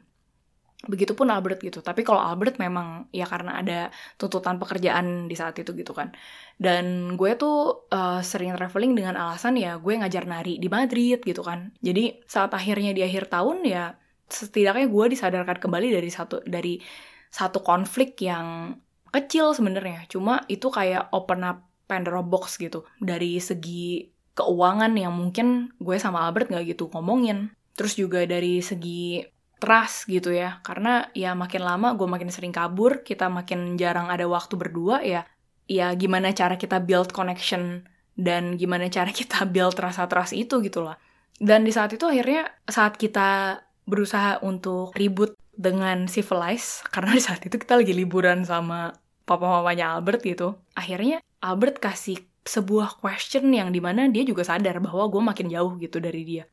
begitupun 0.88 1.28
Albert 1.28 1.60
gitu. 1.60 1.84
Tapi 1.84 2.00
kalau 2.00 2.24
Albert 2.24 2.56
memang 2.56 3.12
ya 3.12 3.28
karena 3.28 3.60
ada 3.60 3.78
tuntutan 4.16 4.56
pekerjaan 4.56 5.28
di 5.28 5.36
saat 5.36 5.52
itu 5.60 5.76
gitu 5.76 5.92
kan. 5.92 6.14
Dan 6.56 7.16
gue 7.20 7.36
tuh 7.36 7.88
uh, 7.92 8.24
sering 8.24 8.56
traveling 8.56 8.96
dengan 8.96 9.16
alasan 9.20 9.60
ya 9.60 9.76
gue 9.76 9.92
ngajar 10.00 10.24
nari 10.24 10.56
di 10.56 10.68
Madrid 10.72 11.20
gitu 11.20 11.44
kan. 11.44 11.76
Jadi 11.84 12.24
saat 12.24 12.56
akhirnya 12.56 12.96
di 12.96 13.04
akhir 13.04 13.28
tahun 13.28 13.68
ya 13.68 13.92
setidaknya 14.30 14.86
gue 14.88 15.04
disadarkan 15.12 15.58
kembali 15.58 15.88
dari 15.90 16.08
satu 16.08 16.40
dari 16.46 16.80
satu 17.28 17.60
konflik 17.60 18.16
yang 18.24 18.78
kecil 19.12 19.52
sebenarnya. 19.52 20.08
Cuma 20.08 20.48
itu 20.48 20.72
kayak 20.72 21.12
open 21.12 21.44
up 21.44 21.66
Pandora 21.84 22.22
box 22.22 22.56
gitu. 22.56 22.86
Dari 23.02 23.42
segi 23.42 24.06
keuangan 24.38 24.94
yang 24.94 25.12
mungkin 25.12 25.74
gue 25.82 25.98
sama 25.98 26.24
Albert 26.24 26.48
nggak 26.54 26.72
gitu 26.72 26.88
ngomongin. 26.94 27.52
Terus 27.74 27.98
juga 27.98 28.24
dari 28.24 28.62
segi 28.62 29.26
trust 29.60 30.08
gitu 30.08 30.32
ya. 30.32 30.64
Karena 30.64 31.06
ya 31.12 31.36
makin 31.36 31.62
lama 31.62 31.92
gue 31.94 32.08
makin 32.08 32.32
sering 32.32 32.50
kabur 32.50 33.04
kita 33.04 33.28
makin 33.28 33.76
jarang 33.76 34.08
ada 34.08 34.24
waktu 34.24 34.56
berdua 34.56 35.04
ya 35.04 35.28
ya 35.70 35.94
gimana 35.94 36.34
cara 36.34 36.58
kita 36.58 36.82
build 36.82 37.14
connection 37.14 37.86
dan 38.18 38.58
gimana 38.58 38.90
cara 38.90 39.14
kita 39.14 39.46
build 39.54 39.78
rasa 39.78 40.10
trust 40.10 40.34
itu 40.34 40.58
gitu 40.58 40.82
lah 40.82 40.98
dan 41.38 41.62
di 41.62 41.70
saat 41.70 41.94
itu 41.94 42.10
akhirnya 42.10 42.50
saat 42.66 42.98
kita 42.98 43.62
berusaha 43.86 44.42
untuk 44.42 44.90
ribut 44.98 45.38
dengan 45.54 46.10
Civilize 46.10 46.82
karena 46.92 47.14
di 47.14 47.22
saat 47.22 47.46
itu 47.46 47.54
kita 47.54 47.78
lagi 47.78 47.94
liburan 47.94 48.42
sama 48.42 48.90
papa 49.22 49.46
mamanya 49.46 49.94
Albert 49.94 50.26
gitu 50.26 50.58
akhirnya 50.74 51.22
Albert 51.38 51.78
kasih 51.78 52.18
sebuah 52.40 52.98
question 52.98 53.52
yang 53.52 53.70
di 53.70 53.78
mana 53.78 54.10
dia 54.10 54.26
juga 54.26 54.42
sadar 54.42 54.80
bahwa 54.82 55.06
gue 55.06 55.22
makin 55.22 55.46
jauh 55.52 55.76
gitu 55.76 56.00
dari 56.00 56.24
dia. 56.24 56.44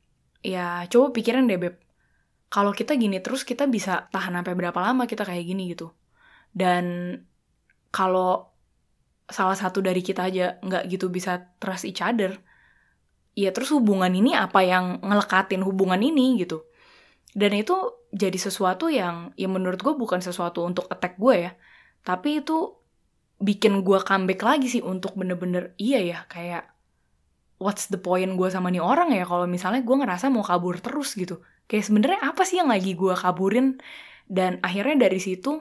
Ya 0.43 0.83
coba 0.91 1.15
pikiran 1.15 1.47
deh 1.47 1.55
beb 1.55 1.79
kalau 2.47 2.71
kita 2.71 2.95
gini 2.95 3.19
terus 3.19 3.43
kita 3.43 3.67
bisa 3.67 4.07
tahan 4.11 4.39
sampai 4.39 4.53
berapa 4.55 4.79
lama 4.79 5.03
kita 5.03 5.27
kayak 5.27 5.43
gini 5.43 5.75
gitu. 5.75 5.91
Dan 6.51 7.15
kalau 7.91 8.51
salah 9.27 9.55
satu 9.59 9.83
dari 9.83 9.99
kita 9.99 10.31
aja 10.31 10.55
nggak 10.63 10.87
gitu 10.87 11.11
bisa 11.11 11.51
trust 11.59 11.83
each 11.83 11.99
other 11.99 12.39
ya 13.35 13.51
terus 13.51 13.75
hubungan 13.75 14.09
ini 14.15 14.31
apa 14.31 14.63
yang 14.63 15.03
ngelekatin 15.03 15.61
hubungan 15.63 15.99
ini 15.99 16.39
gitu. 16.39 16.63
Dan 17.35 17.53
itu 17.53 17.75
jadi 18.11 18.39
sesuatu 18.39 18.87
yang 18.87 19.35
ya 19.35 19.51
menurut 19.51 19.83
gue 19.83 19.93
bukan 19.93 20.23
sesuatu 20.23 20.63
untuk 20.63 20.87
attack 20.87 21.19
gue 21.19 21.35
ya 21.49 21.51
tapi 22.07 22.39
itu 22.39 22.71
bikin 23.37 23.83
gue 23.83 23.99
comeback 24.01 24.41
lagi 24.41 24.67
sih 24.71 24.81
untuk 24.81 25.13
bener-bener 25.19 25.75
iya 25.75 25.99
ya 25.99 26.19
kayak 26.31 26.71
what's 27.57 27.89
the 27.89 27.97
point 27.97 28.37
gue 28.37 28.49
sama 28.49 28.69
nih 28.69 28.81
orang 28.81 29.13
ya? 29.13 29.25
Kalau 29.25 29.49
misalnya 29.49 29.81
gue 29.81 29.95
ngerasa 29.97 30.29
mau 30.29 30.45
kabur 30.45 30.77
terus 30.81 31.17
gitu. 31.17 31.41
Kayak 31.65 31.85
sebenarnya 31.89 32.19
apa 32.23 32.41
sih 32.45 32.61
yang 32.61 32.69
lagi 32.69 32.93
gue 32.93 33.13
kaburin? 33.17 33.81
Dan 34.27 34.61
akhirnya 34.61 35.07
dari 35.07 35.19
situ 35.21 35.57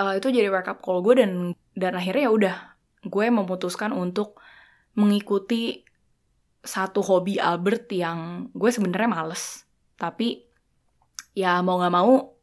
uh, 0.00 0.12
itu 0.16 0.28
jadi 0.32 0.48
wake 0.48 0.70
up 0.70 0.78
call 0.80 1.02
gue 1.04 1.20
dan 1.20 1.30
dan 1.76 1.92
akhirnya 1.98 2.30
ya 2.30 2.32
udah 2.32 2.56
gue 3.06 3.24
memutuskan 3.28 3.92
untuk 3.92 4.40
mengikuti 4.96 5.84
satu 6.66 7.04
hobi 7.04 7.38
Albert 7.38 7.86
yang 7.94 8.50
gue 8.56 8.70
sebenarnya 8.72 9.10
males. 9.10 9.68
Tapi 10.00 10.42
ya 11.36 11.60
mau 11.60 11.78
nggak 11.78 11.94
mau 11.94 12.34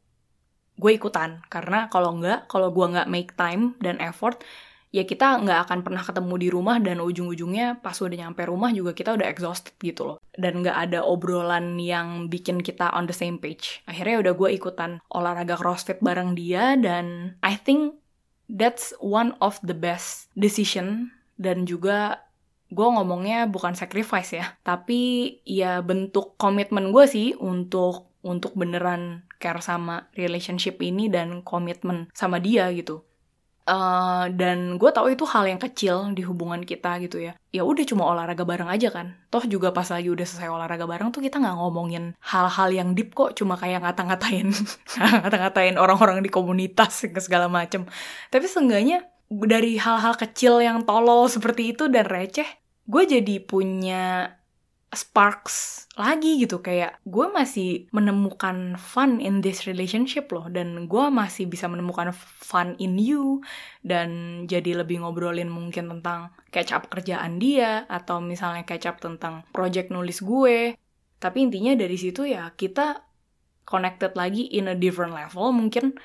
gue 0.77 0.91
ikutan. 0.93 1.41
Karena 1.50 1.89
kalau 1.89 2.15
nggak 2.22 2.48
kalau 2.48 2.69
gue 2.69 2.86
nggak 2.86 3.10
make 3.10 3.33
time 3.33 3.75
dan 3.81 3.98
effort 4.00 4.45
ya 4.93 5.09
kita 5.09 5.41
nggak 5.41 5.59
akan 5.65 5.79
pernah 5.81 6.05
ketemu 6.05 6.35
di 6.38 6.47
rumah 6.53 6.77
dan 6.77 7.01
ujung-ujungnya 7.01 7.81
pas 7.81 7.97
udah 7.97 8.13
nyampe 8.13 8.45
rumah 8.45 8.69
juga 8.69 8.93
kita 8.93 9.17
udah 9.17 9.25
exhausted 9.25 9.73
gitu 9.81 10.05
loh 10.05 10.17
dan 10.38 10.62
nggak 10.62 10.77
ada 10.77 11.01
obrolan 11.01 11.81
yang 11.81 12.29
bikin 12.29 12.62
kita 12.62 12.93
on 12.93 13.09
the 13.09 13.15
same 13.17 13.41
page 13.41 13.81
akhirnya 13.89 14.21
udah 14.29 14.33
gue 14.38 14.50
ikutan 14.53 15.01
olahraga 15.09 15.57
crossfit 15.57 15.97
bareng 15.97 16.38
dia 16.38 16.77
dan 16.77 17.35
I 17.41 17.57
think 17.57 17.97
that's 18.45 18.93
one 19.01 19.33
of 19.41 19.57
the 19.65 19.73
best 19.73 20.29
decision 20.38 21.09
dan 21.41 21.65
juga 21.65 22.21
gue 22.69 22.85
ngomongnya 22.85 23.50
bukan 23.50 23.73
sacrifice 23.73 24.38
ya 24.38 24.53
tapi 24.62 25.41
ya 25.41 25.81
bentuk 25.81 26.38
komitmen 26.38 26.93
gue 26.93 27.09
sih 27.09 27.33
untuk 27.41 28.13
untuk 28.23 28.55
beneran 28.55 29.27
care 29.38 29.59
sama 29.59 30.07
relationship 30.15 30.79
ini 30.79 31.12
dan 31.12 31.43
komitmen 31.43 32.07
sama 32.15 32.39
dia 32.39 32.71
gitu. 32.71 33.03
Uh, 33.63 34.27
dan 34.36 34.75
gue 34.75 34.91
tahu 34.91 35.15
itu 35.15 35.24
hal 35.24 35.48
yang 35.48 35.55
kecil 35.55 36.12
di 36.12 36.24
hubungan 36.27 36.60
kita 36.67 37.00
gitu 37.00 37.24
ya. 37.24 37.34
Ya 37.55 37.63
udah 37.63 37.88
cuma 37.88 38.03
olahraga 38.12 38.43
bareng 38.43 38.67
aja 38.67 38.91
kan. 38.91 39.15
Toh 39.32 39.43
juga 39.48 39.72
pas 39.72 39.88
lagi 39.88 40.12
udah 40.12 40.27
selesai 40.27 40.51
olahraga 40.51 40.84
bareng 40.84 41.15
tuh 41.15 41.24
kita 41.24 41.39
nggak 41.39 41.55
ngomongin 41.55 42.12
hal-hal 42.20 42.70
yang 42.75 42.91
deep 42.91 43.15
kok. 43.15 43.39
Cuma 43.39 43.55
kayak 43.55 43.88
ngata-ngatain, 43.88 44.51
ngata-ngatain 45.24 45.75
orang-orang 45.79 46.20
di 46.20 46.27
komunitas 46.27 47.08
segala 47.24 47.48
macem. 47.48 47.88
Tapi 48.27 48.46
seenggaknya 48.51 49.08
dari 49.32 49.79
hal-hal 49.79 50.13
kecil 50.20 50.60
yang 50.60 50.84
tolol 50.84 51.32
seperti 51.32 51.72
itu 51.72 51.88
dan 51.88 52.05
receh, 52.05 52.46
gue 52.86 53.03
jadi 53.08 53.39
punya 53.41 54.36
sparks 54.93 55.85
lagi 55.93 56.41
gitu. 56.41 56.62
Kayak 56.63 57.01
gue 57.05 57.27
masih 57.29 57.91
menemukan 57.93 58.79
fun 58.79 59.21
in 59.21 59.41
this 59.43 59.65
relationship 59.65 60.29
loh. 60.31 60.47
Dan 60.50 60.89
gue 60.89 61.05
masih 61.09 61.50
bisa 61.50 61.69
menemukan 61.69 62.15
fun 62.15 62.77
in 62.77 62.95
you. 63.01 63.43
Dan 63.81 64.43
jadi 64.47 64.85
lebih 64.85 65.03
ngobrolin 65.03 65.50
mungkin 65.50 65.89
tentang 65.89 66.33
catch 66.53 66.71
up 66.73 66.88
kerjaan 66.89 67.38
dia. 67.38 67.89
Atau 67.89 68.23
misalnya 68.23 68.63
catch 68.63 68.88
up 68.88 68.97
tentang 69.01 69.43
project 69.51 69.89
nulis 69.91 70.21
gue. 70.21 70.77
Tapi 71.19 71.38
intinya 71.39 71.73
dari 71.75 71.95
situ 71.95 72.27
ya 72.27 72.51
kita 72.53 73.03
connected 73.63 74.13
lagi 74.13 74.47
in 74.53 74.69
a 74.69 74.75
different 74.75 75.15
level 75.15 75.51
mungkin. 75.51 75.95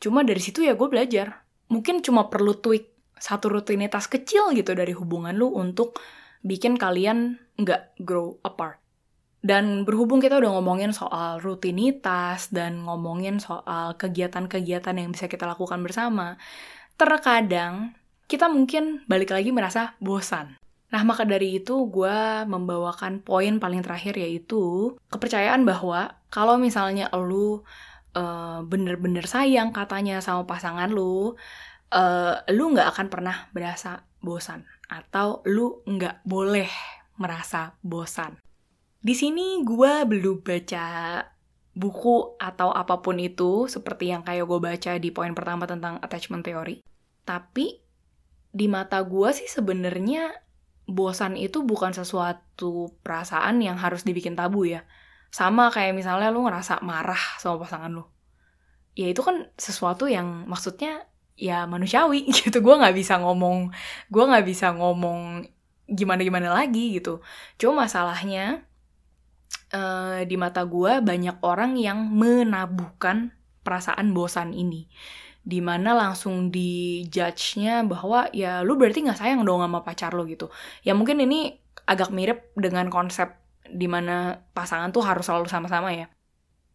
Cuma 0.00 0.24
dari 0.24 0.40
situ 0.40 0.64
ya 0.64 0.72
gue 0.78 0.88
belajar. 0.88 1.44
Mungkin 1.70 2.02
cuma 2.02 2.26
perlu 2.26 2.58
tweak 2.58 2.90
satu 3.20 3.52
rutinitas 3.52 4.08
kecil 4.08 4.56
gitu 4.56 4.72
dari 4.72 4.96
hubungan 4.96 5.36
lu 5.36 5.52
untuk 5.52 6.00
bikin 6.40 6.76
kalian 6.80 7.40
nggak 7.60 7.96
grow 8.00 8.40
apart. 8.40 8.80
Dan 9.40 9.88
berhubung 9.88 10.20
kita 10.20 10.36
udah 10.36 10.60
ngomongin 10.60 10.92
soal 10.92 11.40
rutinitas 11.40 12.52
dan 12.52 12.84
ngomongin 12.84 13.40
soal 13.40 13.96
kegiatan-kegiatan 13.96 14.92
yang 15.00 15.16
bisa 15.16 15.32
kita 15.32 15.48
lakukan 15.48 15.80
bersama, 15.80 16.36
terkadang 17.00 17.96
kita 18.28 18.52
mungkin 18.52 19.00
balik 19.08 19.32
lagi 19.32 19.48
merasa 19.48 19.96
bosan. 19.96 20.60
Nah, 20.92 21.02
maka 21.06 21.24
dari 21.24 21.56
itu 21.56 21.88
gue 21.88 22.44
membawakan 22.44 23.24
poin 23.24 23.56
paling 23.56 23.80
terakhir 23.80 24.20
yaitu 24.20 24.92
kepercayaan 25.08 25.64
bahwa 25.64 26.20
kalau 26.28 26.60
misalnya 26.60 27.08
lu 27.16 27.64
uh, 28.12 28.60
bener-bener 28.66 29.24
sayang 29.24 29.72
katanya 29.72 30.20
sama 30.20 30.44
pasangan 30.44 30.92
lu, 30.92 31.32
uh, 31.94 32.34
lu 32.52 32.64
nggak 32.76 32.92
akan 32.92 33.06
pernah 33.08 33.48
berasa 33.56 34.04
bosan 34.20 34.68
atau 34.90 35.46
lu 35.46 35.86
nggak 35.86 36.26
boleh 36.26 36.66
merasa 37.22 37.78
bosan. 37.80 38.42
Di 39.00 39.14
sini 39.14 39.62
gue 39.62 40.04
belum 40.04 40.42
baca 40.42 40.86
buku 41.70 42.36
atau 42.36 42.74
apa 42.74 42.98
pun 42.98 43.16
itu 43.22 43.70
seperti 43.70 44.10
yang 44.10 44.26
kayak 44.26 44.44
gue 44.44 44.58
baca 44.58 44.92
di 44.98 45.08
poin 45.14 45.32
pertama 45.32 45.64
tentang 45.70 46.02
attachment 46.02 46.42
theory. 46.42 46.82
Tapi 47.22 47.80
di 48.50 48.66
mata 48.66 48.98
gue 49.06 49.30
sih 49.30 49.46
sebenarnya 49.46 50.34
bosan 50.90 51.38
itu 51.38 51.62
bukan 51.62 51.94
sesuatu 51.94 52.98
perasaan 53.06 53.62
yang 53.62 53.78
harus 53.78 54.02
dibikin 54.02 54.34
tabu 54.34 54.66
ya. 54.66 54.82
Sama 55.30 55.70
kayak 55.70 55.94
misalnya 55.94 56.34
lu 56.34 56.42
ngerasa 56.42 56.82
marah 56.82 57.38
sama 57.38 57.62
pasangan 57.62 57.94
lu. 57.94 58.04
Ya 58.98 59.06
itu 59.06 59.22
kan 59.22 59.54
sesuatu 59.54 60.10
yang 60.10 60.50
maksudnya 60.50 61.06
ya 61.36 61.66
manusiawi 61.66 62.28
gitu. 62.44 62.58
Gue 62.62 62.74
nggak 62.78 62.96
bisa 62.96 63.18
ngomong 63.20 63.70
gue 64.08 64.24
nggak 64.24 64.46
bisa 64.46 64.72
ngomong 64.74 65.46
gimana 65.90 66.20
gimana 66.22 66.48
lagi 66.54 66.96
gitu. 66.98 67.20
Cuma 67.58 67.86
masalahnya 67.86 68.62
uh, 69.74 70.22
di 70.22 70.36
mata 70.38 70.62
gue 70.62 71.02
banyak 71.02 71.42
orang 71.42 71.74
yang 71.74 72.10
menabuhkan 72.10 73.34
perasaan 73.66 74.14
bosan 74.14 74.54
ini. 74.54 74.86
Di 75.40 75.58
mana 75.64 75.96
langsung 75.96 76.52
di 76.52 77.02
judge-nya 77.08 77.82
bahwa 77.88 78.28
ya 78.30 78.60
lu 78.60 78.76
berarti 78.76 79.02
nggak 79.02 79.18
sayang 79.18 79.42
dong 79.42 79.64
sama 79.64 79.82
pacar 79.82 80.12
lo 80.14 80.28
gitu. 80.28 80.52
Ya 80.84 80.92
mungkin 80.94 81.18
ini 81.24 81.58
agak 81.88 82.12
mirip 82.12 82.52
dengan 82.54 82.92
konsep 82.92 83.34
di 83.66 83.88
mana 83.88 84.46
pasangan 84.52 84.92
tuh 84.92 85.02
harus 85.02 85.26
selalu 85.26 85.48
sama-sama 85.48 85.90
ya. 85.96 86.06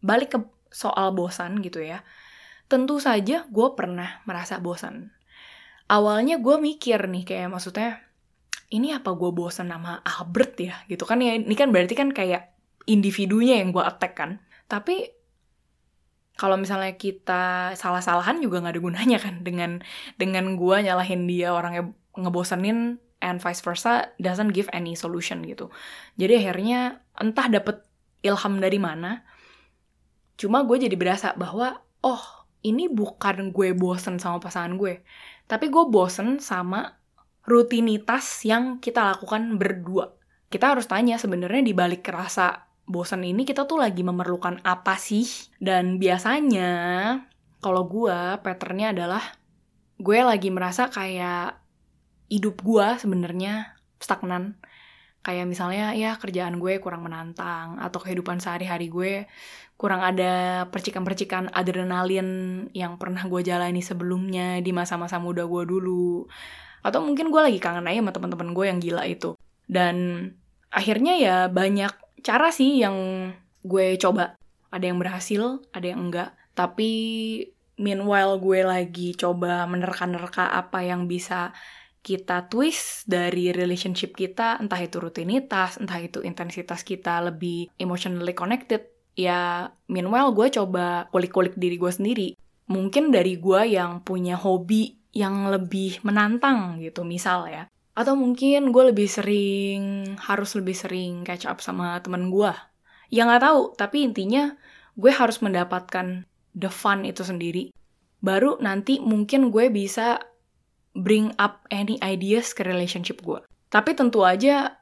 Balik 0.02 0.28
ke 0.36 0.38
soal 0.74 1.14
bosan 1.16 1.62
gitu 1.64 1.80
ya 1.80 2.02
tentu 2.66 2.98
saja 2.98 3.46
gue 3.46 3.68
pernah 3.78 4.22
merasa 4.26 4.58
bosan. 4.58 5.14
Awalnya 5.86 6.42
gue 6.42 6.56
mikir 6.58 7.06
nih 7.06 7.22
kayak 7.22 7.48
maksudnya 7.50 8.02
ini 8.74 8.90
apa 8.90 9.14
gue 9.14 9.30
bosan 9.30 9.70
sama 9.70 10.02
Albert 10.02 10.58
ya 10.58 10.74
gitu 10.90 11.06
kan 11.06 11.22
ya 11.22 11.38
ini 11.38 11.54
kan 11.54 11.70
berarti 11.70 11.94
kan 11.94 12.10
kayak 12.10 12.50
individunya 12.90 13.62
yang 13.62 13.70
gue 13.70 13.82
attack 13.82 14.18
kan. 14.18 14.42
Tapi 14.66 15.14
kalau 16.36 16.60
misalnya 16.60 16.92
kita 16.98 17.72
salah-salahan 17.78 18.42
juga 18.44 18.60
nggak 18.60 18.74
ada 18.76 18.82
gunanya 18.82 19.18
kan 19.22 19.40
dengan 19.40 19.80
dengan 20.20 20.58
gue 20.58 20.76
nyalahin 20.84 21.24
dia 21.24 21.54
orangnya 21.54 21.94
ngebosenin 22.18 23.00
and 23.24 23.40
vice 23.40 23.64
versa 23.64 24.12
doesn't 24.20 24.52
give 24.52 24.68
any 24.76 24.92
solution 24.92 25.40
gitu. 25.48 25.72
Jadi 26.20 26.44
akhirnya 26.44 27.00
entah 27.16 27.48
dapet 27.48 27.80
ilham 28.20 28.60
dari 28.60 28.76
mana, 28.76 29.24
cuma 30.36 30.60
gue 30.68 30.76
jadi 30.76 30.96
berasa 30.98 31.32
bahwa 31.38 31.80
oh 32.04 32.35
ini 32.66 32.90
bukan 32.90 33.54
gue 33.54 33.70
bosen 33.78 34.18
sama 34.18 34.42
pasangan 34.42 34.74
gue, 34.74 35.06
tapi 35.46 35.70
gue 35.70 35.84
bosen 35.86 36.42
sama 36.42 36.98
rutinitas 37.46 38.42
yang 38.42 38.82
kita 38.82 39.06
lakukan 39.14 39.54
berdua. 39.54 40.18
Kita 40.50 40.74
harus 40.74 40.90
tanya 40.90 41.14
sebenarnya 41.16 41.62
di 41.62 41.74
balik 41.74 42.02
rasa 42.10 42.66
bosen 42.86 43.22
ini 43.22 43.46
kita 43.46 43.66
tuh 43.66 43.78
lagi 43.78 44.02
memerlukan 44.02 44.62
apa 44.66 44.98
sih? 44.98 45.26
Dan 45.62 46.02
biasanya 46.02 46.70
kalau 47.62 47.86
gue 47.86 48.42
patternnya 48.42 48.90
adalah 48.94 49.22
gue 49.96 50.18
lagi 50.22 50.50
merasa 50.50 50.90
kayak 50.90 51.62
hidup 52.26 52.60
gue 52.62 52.86
sebenarnya 52.98 53.78
stagnan 54.02 54.58
kayak 55.26 55.50
misalnya 55.50 55.90
ya 55.98 56.14
kerjaan 56.14 56.62
gue 56.62 56.78
kurang 56.78 57.02
menantang 57.02 57.82
atau 57.82 57.98
kehidupan 57.98 58.38
sehari-hari 58.38 58.86
gue 58.86 59.26
kurang 59.76 60.00
ada 60.00 60.64
percikan-percikan 60.72 61.52
adrenalin 61.52 62.28
yang 62.72 62.96
pernah 62.96 63.20
gue 63.28 63.44
jalani 63.44 63.84
sebelumnya 63.84 64.64
di 64.64 64.72
masa-masa 64.72 65.20
muda 65.20 65.44
gue 65.44 65.62
dulu. 65.68 66.24
Atau 66.80 67.04
mungkin 67.04 67.28
gue 67.28 67.40
lagi 67.44 67.60
kangen 67.60 67.84
aja 67.84 68.00
sama 68.00 68.12
teman-teman 68.16 68.56
gue 68.56 68.64
yang 68.64 68.78
gila 68.80 69.04
itu. 69.04 69.36
Dan 69.68 70.28
akhirnya 70.72 71.20
ya 71.20 71.36
banyak 71.52 71.92
cara 72.24 72.48
sih 72.48 72.80
yang 72.80 72.96
gue 73.68 74.00
coba. 74.00 74.40
Ada 74.72 74.88
yang 74.88 74.98
berhasil 74.98 75.60
ada 75.76 75.86
yang 75.86 76.08
enggak. 76.08 76.32
Tapi 76.56 76.90
meanwhile 77.76 78.40
gue 78.40 78.64
lagi 78.64 79.12
coba 79.12 79.68
menerka-nerka 79.68 80.56
apa 80.56 80.80
yang 80.88 81.04
bisa 81.04 81.52
kita 82.00 82.46
twist 82.46 83.04
dari 83.10 83.50
relationship 83.50 84.14
kita, 84.14 84.62
entah 84.62 84.78
itu 84.78 85.02
rutinitas, 85.02 85.76
entah 85.82 85.98
itu 85.98 86.22
intensitas 86.22 86.86
kita 86.86 87.18
lebih 87.18 87.66
emotionally 87.82 88.30
connected, 88.30 88.95
ya 89.16 89.72
meanwhile 89.88 90.30
gue 90.36 90.52
coba 90.52 91.08
kulik-kulik 91.10 91.56
diri 91.56 91.80
gue 91.80 91.90
sendiri. 91.90 92.28
Mungkin 92.68 93.10
dari 93.10 93.40
gue 93.40 93.72
yang 93.72 94.04
punya 94.04 94.36
hobi 94.36 95.00
yang 95.16 95.48
lebih 95.48 96.04
menantang 96.04 96.76
gitu, 96.84 97.02
misal 97.02 97.48
ya. 97.48 97.66
Atau 97.96 98.12
mungkin 98.12 98.68
gue 98.68 98.92
lebih 98.92 99.08
sering, 99.08 100.14
harus 100.20 100.52
lebih 100.52 100.76
sering 100.76 101.24
catch 101.24 101.48
up 101.48 101.64
sama 101.64 101.96
temen 102.04 102.28
gue. 102.28 102.52
Ya 103.08 103.24
nggak 103.24 103.42
tahu, 103.42 103.60
tapi 103.80 104.04
intinya 104.04 104.52
gue 104.98 105.08
harus 105.08 105.40
mendapatkan 105.40 106.28
the 106.52 106.68
fun 106.68 107.08
itu 107.08 107.24
sendiri. 107.24 107.72
Baru 108.20 108.60
nanti 108.60 109.00
mungkin 109.00 109.48
gue 109.48 109.72
bisa 109.72 110.20
bring 110.96 111.32
up 111.36 111.64
any 111.72 111.96
ideas 112.04 112.52
ke 112.52 112.64
relationship 112.64 113.24
gue. 113.24 113.40
Tapi 113.68 113.92
tentu 113.92 114.24
aja 114.24 114.80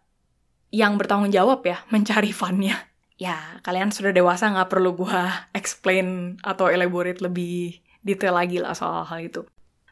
yang 0.75 0.99
bertanggung 0.99 1.31
jawab 1.31 1.63
ya 1.63 1.83
mencari 1.95 2.35
funnya. 2.35 2.94
Ya, 3.15 3.63
kalian 3.63 3.95
sudah 3.95 4.11
dewasa 4.11 4.51
nggak 4.51 4.71
perlu 4.71 4.99
gue 4.99 5.21
explain 5.59 6.39
atau 6.43 6.67
elaborate 6.71 7.23
lebih 7.23 7.79
detail 8.05 8.37
lagi 8.37 8.61
lah 8.61 8.75
soal 8.77 9.07
hal 9.07 9.21
itu. 9.23 9.43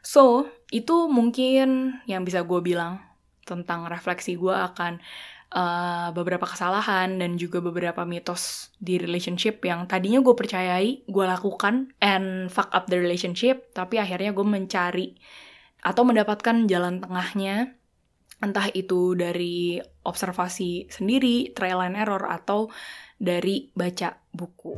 So, 0.03 0.51
itu 0.69 1.07
mungkin 1.07 1.99
yang 2.05 2.27
bisa 2.27 2.43
gue 2.43 2.59
bilang 2.59 2.99
tentang 3.47 3.87
refleksi 3.87 4.35
gue 4.35 4.51
akan 4.51 4.99
uh, 5.55 6.09
beberapa 6.11 6.43
kesalahan 6.43 7.21
dan 7.21 7.39
juga 7.39 7.63
beberapa 7.63 8.03
mitos 8.03 8.73
di 8.81 8.99
relationship 8.99 9.63
yang 9.63 9.87
tadinya 9.87 10.19
gue 10.19 10.35
percayai, 10.35 11.07
gue 11.07 11.25
lakukan, 11.25 11.93
and 12.03 12.51
fuck 12.51 12.67
up 12.75 12.89
the 12.91 12.99
relationship, 12.99 13.71
tapi 13.71 14.01
akhirnya 14.01 14.35
gue 14.35 14.43
mencari 14.43 15.15
atau 15.83 16.03
mendapatkan 16.03 16.67
jalan 16.67 16.99
tengahnya 16.99 17.75
entah 18.43 18.67
itu 18.75 19.15
dari 19.15 19.79
observasi 20.03 20.91
sendiri, 20.91 21.55
trial 21.55 21.79
and 21.79 21.95
error 21.95 22.27
atau 22.27 22.67
dari 23.23 23.71
baca 23.71 24.19
buku. 24.35 24.75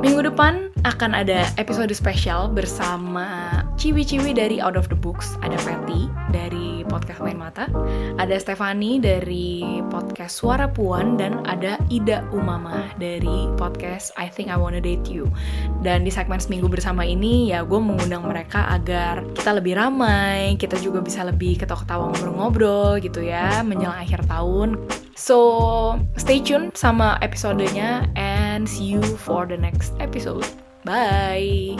Minggu 0.00 0.20
depan 0.24 0.70
akan 0.86 1.10
ada 1.16 1.48
episode 1.58 1.90
spesial 1.90 2.46
bersama 2.54 3.60
ciwi-ciwi 3.76 4.30
dari 4.36 4.62
Out 4.62 4.78
of 4.78 4.86
the 4.86 4.96
Books. 4.96 5.34
Ada 5.42 5.58
Patty 5.66 6.06
dari 6.30 6.63
podcast 6.94 7.18
Main 7.26 7.42
Mata, 7.42 7.66
ada 8.22 8.36
Stefani 8.38 9.02
dari 9.02 9.82
podcast 9.90 10.38
Suara 10.38 10.70
Puan, 10.70 11.18
dan 11.18 11.42
ada 11.50 11.74
Ida 11.90 12.22
Umama 12.30 12.86
dari 13.02 13.50
podcast 13.58 14.14
I 14.14 14.30
Think 14.30 14.54
I 14.54 14.54
Wanna 14.54 14.78
Date 14.78 15.10
You. 15.10 15.26
Dan 15.82 16.06
di 16.06 16.14
segmen 16.14 16.38
seminggu 16.38 16.70
bersama 16.70 17.02
ini 17.02 17.50
ya 17.50 17.66
gue 17.66 17.82
mengundang 17.82 18.22
mereka 18.30 18.70
agar 18.70 19.26
kita 19.34 19.58
lebih 19.58 19.74
ramai, 19.74 20.54
kita 20.54 20.78
juga 20.78 21.02
bisa 21.02 21.26
lebih 21.26 21.58
ketawa-ketawa 21.58 22.14
ngobrol-ngobrol 22.14 23.02
gitu 23.02 23.26
ya 23.26 23.66
menjelang 23.66 23.98
akhir 23.98 24.22
tahun. 24.30 24.78
So, 25.18 25.98
stay 26.14 26.38
tune 26.38 26.70
sama 26.78 27.18
episodenya 27.22 28.06
and 28.14 28.70
see 28.70 28.94
you 28.94 29.02
for 29.02 29.46
the 29.46 29.58
next 29.58 29.94
episode. 29.98 30.46
Bye! 30.86 31.74